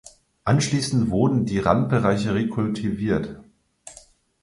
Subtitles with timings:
[0.45, 3.39] Anschließend wurden die Randbereiche rekultiviert.